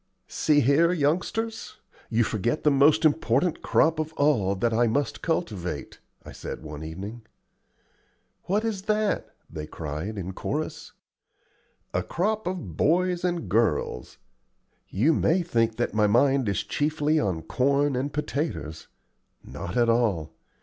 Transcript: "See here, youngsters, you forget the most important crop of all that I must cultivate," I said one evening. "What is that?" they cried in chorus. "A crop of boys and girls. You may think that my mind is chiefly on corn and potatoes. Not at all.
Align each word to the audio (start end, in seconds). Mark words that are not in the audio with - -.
"See 0.27 0.61
here, 0.61 0.91
youngsters, 0.91 1.77
you 2.09 2.23
forget 2.23 2.63
the 2.63 2.71
most 2.71 3.05
important 3.05 3.61
crop 3.61 3.99
of 3.99 4.13
all 4.13 4.55
that 4.55 4.73
I 4.73 4.87
must 4.87 5.21
cultivate," 5.21 5.99
I 6.25 6.31
said 6.31 6.63
one 6.63 6.83
evening. 6.83 7.21
"What 8.45 8.65
is 8.65 8.81
that?" 8.89 9.29
they 9.47 9.67
cried 9.67 10.17
in 10.17 10.33
chorus. 10.33 10.93
"A 11.93 12.01
crop 12.01 12.47
of 12.47 12.75
boys 12.75 13.23
and 13.23 13.47
girls. 13.47 14.17
You 14.89 15.13
may 15.13 15.43
think 15.43 15.75
that 15.77 15.93
my 15.93 16.07
mind 16.07 16.49
is 16.49 16.63
chiefly 16.63 17.19
on 17.19 17.43
corn 17.43 17.95
and 17.95 18.11
potatoes. 18.11 18.87
Not 19.43 19.77
at 19.77 19.87
all. 19.87 20.33